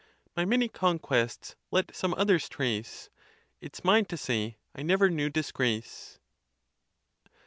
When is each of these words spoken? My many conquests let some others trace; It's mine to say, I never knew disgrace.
My 0.35 0.45
many 0.45 0.67
conquests 0.67 1.55
let 1.69 1.95
some 1.95 2.15
others 2.17 2.49
trace; 2.49 3.11
It's 3.59 3.83
mine 3.83 4.05
to 4.05 4.17
say, 4.17 4.57
I 4.73 4.81
never 4.81 5.11
knew 5.11 5.29
disgrace. 5.29 6.17